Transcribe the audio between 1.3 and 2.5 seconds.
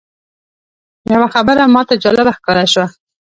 خبره ماته جالبه